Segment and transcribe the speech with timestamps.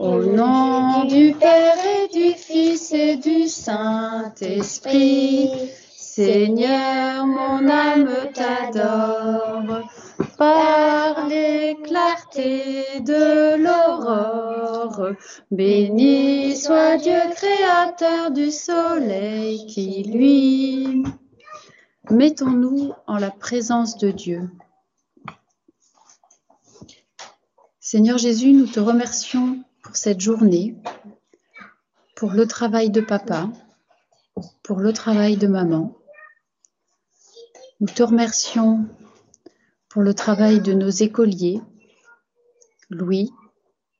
[0.00, 5.50] Au nom du Père et du Fils et du Saint-Esprit,
[5.94, 9.90] Seigneur, mon âme t'adore.
[10.38, 15.10] Par les clartés de l'aurore,
[15.50, 21.04] béni soit Dieu créateur du soleil qui lui.
[22.08, 24.48] Mettons-nous en la présence de Dieu.
[27.80, 30.76] Seigneur Jésus, nous te remercions pour cette journée,
[32.14, 33.50] pour le travail de papa,
[34.62, 35.96] pour le travail de maman.
[37.80, 38.86] Nous te remercions
[39.88, 41.60] pour le travail de nos écoliers,
[42.88, 43.32] Louis,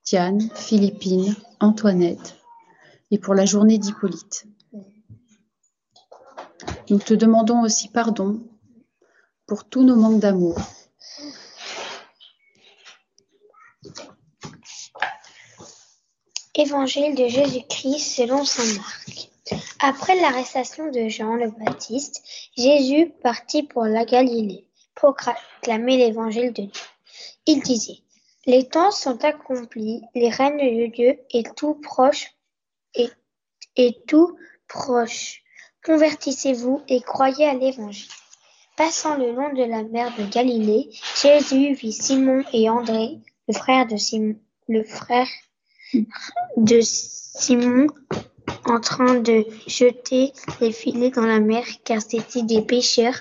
[0.05, 2.37] Diane, Philippine, Antoinette,
[3.11, 4.47] et pour la journée d'Hippolyte.
[6.89, 8.41] Nous te demandons aussi pardon
[9.45, 10.57] pour tous nos manques d'amour.
[16.61, 19.31] Évangile de Jésus-Christ selon saint Marc.
[19.79, 22.23] Après l'arrestation de Jean le Baptiste,
[22.55, 26.83] Jésus partit pour la Galilée pour proclamer l'évangile de Dieu.
[27.47, 28.01] Il disait
[28.45, 32.35] Les temps sont accomplis, les règnes de Dieu est tout proche
[32.95, 33.09] et,
[34.07, 34.37] tout
[34.69, 35.43] proche.
[35.83, 38.11] Convertissez-vous et croyez à l'évangile.
[38.77, 40.91] Passant le long de la mer de Galilée,
[41.23, 44.37] Jésus vit Simon et André, le frère de Simon,
[44.69, 45.27] le frère
[46.57, 47.87] de Simon
[48.65, 53.19] en train de jeter les filets dans la mer car c'était des pêcheurs.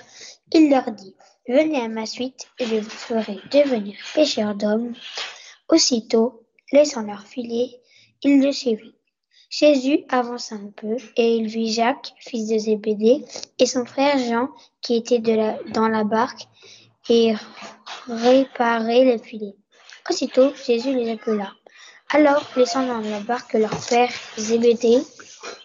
[0.52, 1.14] Il leur dit,
[1.48, 4.94] venez à ma suite et je vous ferai devenir pêcheurs d'hommes.
[5.68, 7.80] Aussitôt, laissant leur filet,
[8.22, 8.94] il le suivit.
[9.48, 13.24] Jésus avança un peu et il vit Jacques, fils de Zébédée,
[13.58, 14.48] et son frère Jean
[14.80, 16.46] qui était dans la barque
[17.08, 17.34] et
[18.06, 19.56] réparait les filets.
[20.08, 21.52] Aussitôt, Jésus les appela.
[22.12, 25.00] Alors, laissant dans la barque leur père Zébédée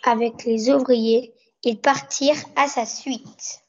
[0.03, 3.61] avec les ouvriers, ils partirent à sa suite.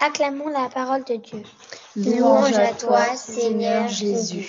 [0.00, 1.42] Acclamons la parole de Dieu.
[1.96, 4.48] Louange à toi, Seigneur Jésus.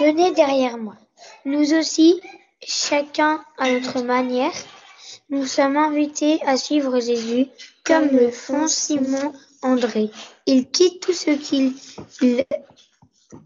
[0.00, 0.96] Venez derrière moi.
[1.44, 2.22] Nous aussi,
[2.66, 4.52] chacun à notre manière,
[5.28, 7.48] nous sommes invités à suivre Jésus
[7.84, 10.10] comme le font Simon André.
[10.46, 11.30] Ils quittent tout ce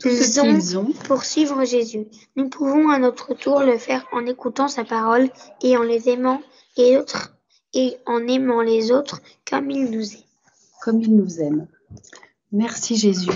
[0.00, 0.92] qu'ils ils ont?
[1.04, 2.06] pour suivre Jésus.
[2.36, 5.28] Nous pouvons à notre tour le faire en écoutant sa parole
[5.62, 6.42] et en les aimant
[6.76, 7.36] et, autres,
[7.74, 10.22] et en aimant les autres comme il nous aime.
[10.82, 11.66] Comme il nous aime.
[12.52, 13.30] Merci Jésus.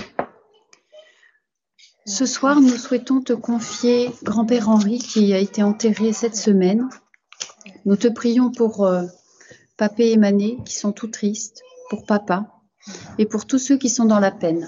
[2.05, 6.89] Ce soir, nous souhaitons te confier grand-père Henri qui a été enterré cette semaine.
[7.85, 9.03] Nous te prions pour euh,
[9.77, 12.47] Papé et Mané qui sont tout tristes, pour papa
[13.17, 14.67] et pour tous ceux qui sont dans la peine.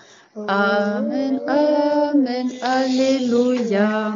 [0.35, 4.15] Amen, Amen, Alléluia.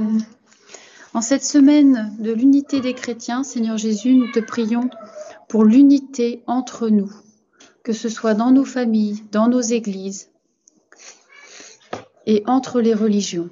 [1.14, 4.90] En cette semaine de l'unité des chrétiens, Seigneur Jésus, nous te prions
[5.50, 7.12] pour l'unité entre nous,
[7.84, 10.30] que ce soit dans nos familles, dans nos églises
[12.26, 13.50] et entre les religions.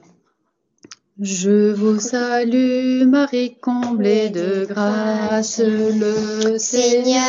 [1.20, 7.22] Je vous salue, Marie comblée de grâce, le Seigneur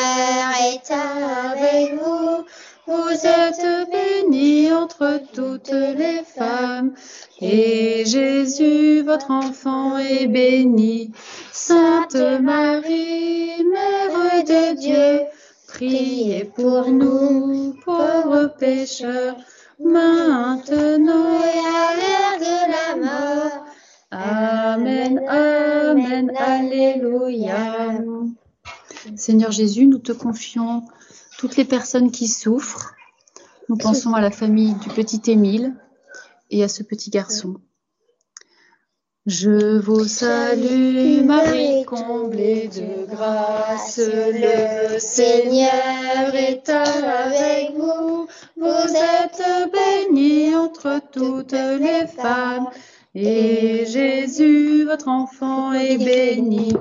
[0.63, 2.45] est avec vous.
[2.87, 6.93] Vous êtes bénie entre toutes les femmes,
[7.41, 11.11] et Jésus, votre enfant, est béni.
[11.51, 15.27] Sainte Marie, Mère de Dieu,
[15.69, 19.37] priez pour nous, pauvres pécheurs,
[19.83, 23.65] maintenant et à l'heure de la mort.
[24.11, 28.03] Amen, Amen, Alléluia.
[29.17, 30.83] Seigneur Jésus, nous te confions
[31.45, 32.95] toutes les personnes qui souffrent.
[33.69, 35.75] Nous pensons à la famille du petit Émile
[36.51, 37.57] et à ce petit garçon.
[39.27, 48.27] Je vous salue, Marie comblée de grâce, le Seigneur est avec vous.
[48.57, 52.71] Vous êtes bénie entre toutes les femmes,
[53.15, 56.73] et Jésus, votre enfant, est béni.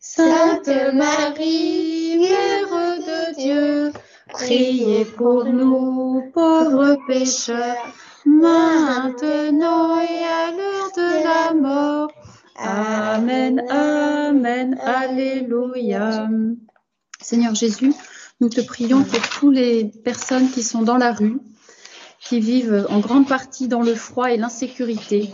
[0.00, 3.92] Sainte Marie, Mère de Dieu,
[4.38, 7.76] Priez pour nous, pauvres pécheurs,
[8.24, 12.10] maintenant et à l'heure de la mort.
[12.56, 16.28] Amen, Amen, Alléluia.
[17.20, 17.92] Seigneur Jésus,
[18.40, 21.40] nous te prions pour toutes les personnes qui sont dans la rue,
[22.20, 25.30] qui vivent en grande partie dans le froid et l'insécurité.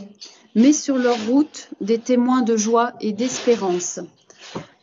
[0.54, 4.00] mais sur leur route des témoins de joie et d'espérance.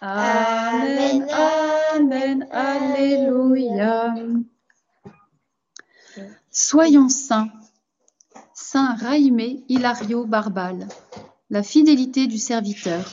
[0.00, 1.26] Amen,
[1.94, 4.14] Amen, Alléluia.
[6.50, 7.48] Soyons saints.
[8.54, 10.88] Saint Raimé Hilario Barbal,
[11.50, 13.04] la fidélité du serviteur.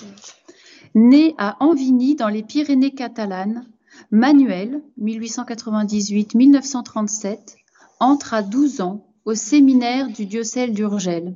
[0.96, 3.66] Né à Anvigny dans les Pyrénées catalanes,
[4.12, 7.56] Manuel, 1898-1937,
[8.00, 11.36] entre à 12 ans au séminaire du diocèse d'Urgel.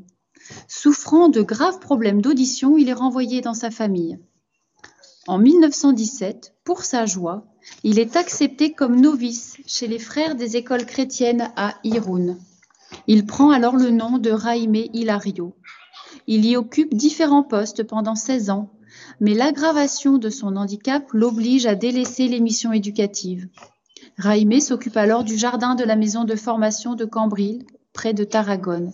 [0.67, 4.19] Souffrant de graves problèmes d'audition, il est renvoyé dans sa famille.
[5.27, 7.45] En 1917, pour sa joie,
[7.83, 12.37] il est accepté comme novice chez les frères des écoles chrétiennes à Irun.
[13.07, 15.53] Il prend alors le nom de Raimé Hilario.
[16.27, 18.71] Il y occupe différents postes pendant 16 ans,
[19.19, 23.47] mais l'aggravation de son handicap l'oblige à délaisser les missions éducatives.
[24.17, 28.91] Raimé s'occupe alors du jardin de la maison de formation de Cambril, près de Tarragone.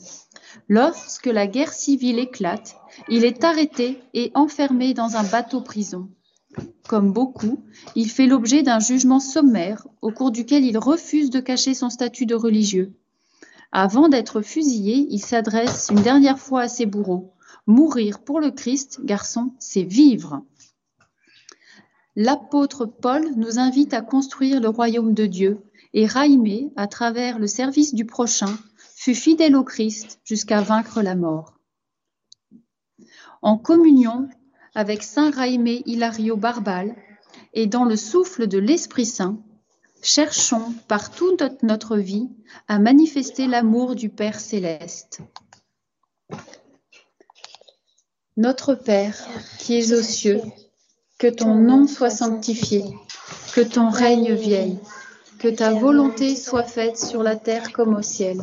[0.67, 2.75] Lorsque la guerre civile éclate,
[3.09, 6.09] il est arrêté et enfermé dans un bateau-prison.
[6.87, 7.63] Comme beaucoup,
[7.95, 12.25] il fait l'objet d'un jugement sommaire au cours duquel il refuse de cacher son statut
[12.25, 12.93] de religieux.
[13.71, 17.33] Avant d'être fusillé, il s'adresse une dernière fois à ses bourreaux.
[17.65, 20.43] Mourir pour le Christ, garçon, c'est vivre.
[22.15, 25.63] L'apôtre Paul nous invite à construire le royaume de Dieu
[25.93, 28.55] et Raimé, à travers le service du prochain,
[29.03, 31.59] fut fidèle au Christ jusqu'à vaincre la mort.
[33.41, 34.29] En communion
[34.75, 36.95] avec Saint Raimé Hilario Barbal
[37.53, 39.43] et dans le souffle de l'Esprit Saint,
[40.01, 42.29] cherchons par toute notre vie
[42.69, 45.19] à manifester l'amour du Père céleste.
[48.37, 49.17] Notre Père,
[49.59, 50.39] qui es aux cieux,
[51.17, 52.85] que ton nom soit sanctifié,
[53.53, 54.79] que ton règne vienne,
[55.43, 58.37] que ta volonté soit faite sur la terre comme au ciel.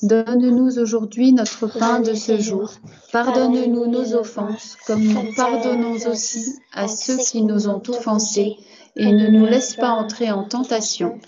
[0.00, 2.72] Donne-nous aujourd'hui notre pain de ce jour.
[3.12, 8.56] Pardonne-nous nos offenses, comme nous pardonnons aussi à ceux qui nous ont offensés,
[8.96, 11.18] et ne nous laisse pas entrer en tentation,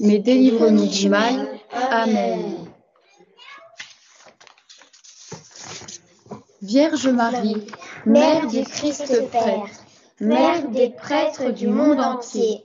[0.00, 1.48] mais délivre-nous du mal.
[1.90, 2.54] Amen.
[6.62, 7.66] Vierge Marie,
[8.06, 9.66] Mère du Christ Père,
[10.18, 12.64] Mère des prêtres du monde entier,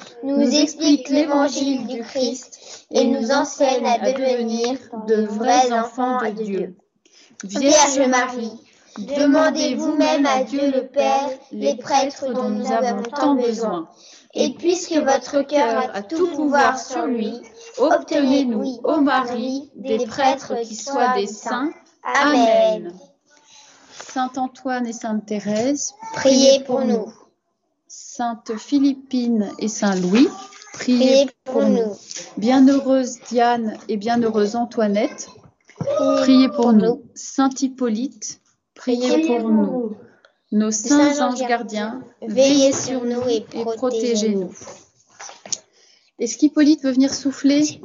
[0.23, 6.75] nous expliquent l'évangile du Christ et nous enseignent à devenir de vrais enfants de Dieu.
[7.43, 8.59] Vierge Marie,
[8.97, 13.87] demandez vous-même à Dieu le Père les prêtres dont nous avons tant besoin.
[14.33, 17.41] Et puisque votre cœur a tout pouvoir sur lui,
[17.77, 21.71] obtenez-nous, ô Marie, des prêtres qui soient des saints.
[22.03, 22.93] Amen.
[23.91, 27.11] Saint Antoine et Sainte Thérèse, Priez pour nous.
[27.93, 30.29] Sainte Philippine et Saint Louis,
[30.71, 31.93] priez pour nous.
[32.37, 35.27] Bienheureuse Diane et bienheureuse Antoinette,
[36.21, 37.03] priez pour nous.
[37.15, 38.39] Saint Hippolyte,
[38.75, 39.97] priez pour nous.
[40.53, 43.45] Nos saints anges gardiens, veillez sur nous et
[43.75, 44.53] protégez-nous.
[46.17, 47.81] Est-ce qu'Hippolyte veut venir souffler?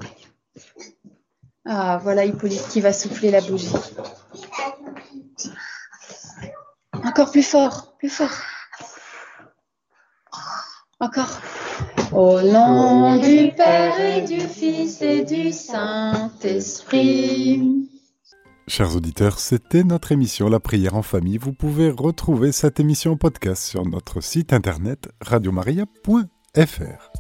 [1.65, 3.75] Ah, voilà Hippolyte qui va souffler la bougie.
[6.93, 8.31] Encore plus fort, plus fort.
[10.99, 11.43] Encore.
[12.13, 16.31] Au nom du Père et du Fils et du Saint-Esprit.
[18.67, 21.37] Chers auditeurs, c'était notre émission La prière en famille.
[21.37, 27.17] Vous pouvez retrouver cette émission en podcast sur notre site internet radiomaria.fr.